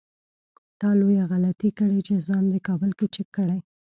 [0.79, 3.59] تا لويه غلطي کړې چې ځان دې کابل کې چک کړی.